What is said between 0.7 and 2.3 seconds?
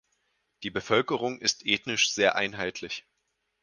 Bevölkerung ist ethnisch